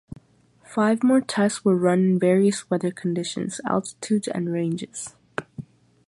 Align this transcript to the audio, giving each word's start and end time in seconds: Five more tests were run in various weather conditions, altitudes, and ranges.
Five 0.65 1.03
more 1.03 1.21
tests 1.21 1.63
were 1.63 1.77
run 1.77 1.99
in 1.99 2.17
various 2.19 2.67
weather 2.71 2.89
conditions, 2.89 3.61
altitudes, 3.63 4.27
and 4.27 4.51
ranges. 4.51 5.13